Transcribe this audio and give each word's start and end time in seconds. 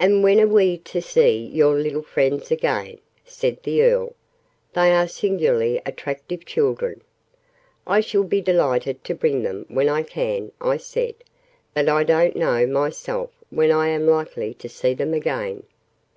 "And 0.00 0.24
when 0.24 0.40
are 0.40 0.48
we 0.48 0.78
to 0.78 1.00
see 1.00 1.36
your 1.46 1.78
little 1.78 2.02
friends 2.02 2.50
again?" 2.50 2.98
said 3.24 3.62
the 3.62 3.84
Earl. 3.84 4.16
"They 4.72 4.92
are 4.92 5.06
singularly 5.06 5.80
attractive 5.86 6.44
children." 6.44 7.02
"I 7.86 8.00
shall 8.00 8.24
be 8.24 8.40
delighted 8.40 9.04
to 9.04 9.14
bring 9.14 9.44
them, 9.44 9.64
when 9.68 9.88
I 9.88 10.02
can," 10.02 10.50
I 10.60 10.78
said! 10.78 11.14
"But 11.72 11.88
I 11.88 12.02
don't 12.02 12.34
know, 12.34 12.66
myself, 12.66 13.30
when 13.50 13.70
I 13.70 13.90
am 13.90 14.08
likely 14.08 14.54
to 14.54 14.68
see 14.68 14.92
them 14.92 15.14
again." 15.14 15.62